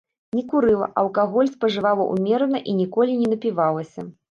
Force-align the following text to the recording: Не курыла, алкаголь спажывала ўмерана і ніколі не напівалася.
Не 0.35 0.43
курыла, 0.53 0.87
алкаголь 1.01 1.51
спажывала 1.57 2.09
ўмерана 2.15 2.65
і 2.73 2.77
ніколі 2.83 3.21
не 3.23 3.27
напівалася. 3.37 4.11